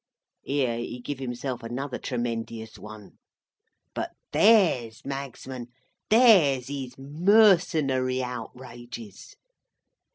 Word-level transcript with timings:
Here 0.41 0.77
he 0.79 0.99
giv 0.99 1.19
himself 1.19 1.61
another 1.61 1.99
tremendious 1.99 2.79
one. 2.79 3.19
"But 3.93 4.13
theirs, 4.31 5.03
Magsman, 5.05 5.67
theirs 6.09 6.71
is 6.71 6.97
mercenary 6.97 8.23
outrages. 8.23 9.35